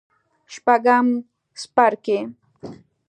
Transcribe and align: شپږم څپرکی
شپږم 0.53 1.07
څپرکی 1.61 2.19